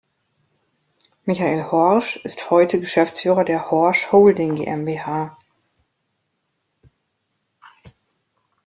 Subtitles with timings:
[1.27, 5.37] Michael Horsch ist heute Geschäftsführer der Horsch Holding GmbH.